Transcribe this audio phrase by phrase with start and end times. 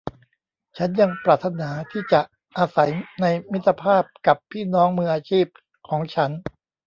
[0.77, 2.21] ฉันยังปรารถนาที่จะ
[2.57, 5.45] อาศัยในมิตรภาพกับพี่น้องมืออาชีพ
[5.89, 6.31] ของฉัน